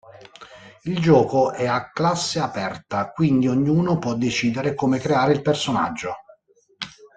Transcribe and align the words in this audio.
Il 0.85 0.99
gioco 0.99 1.51
è 1.51 1.67
a 1.67 1.91
classe 1.91 2.39
aperta, 2.39 3.11
quindi 3.11 3.47
ognuno 3.47 3.99
può 3.99 4.15
decidere 4.15 4.73
come 4.73 4.97
creare 4.97 5.31
il 5.33 5.43
personaggio. 5.43 6.15